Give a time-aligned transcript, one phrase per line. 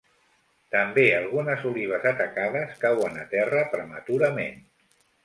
[0.75, 4.59] També algunes olives atacades cauen a terra prematurament.